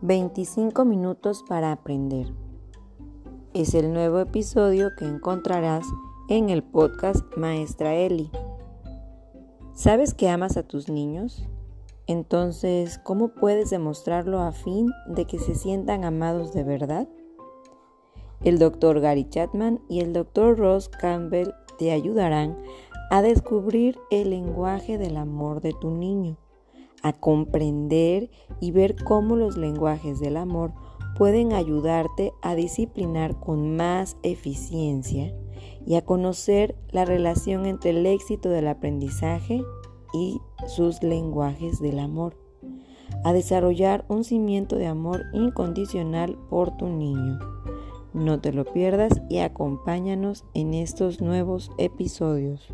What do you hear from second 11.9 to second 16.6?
Entonces, ¿cómo puedes demostrarlo a fin de que se sientan amados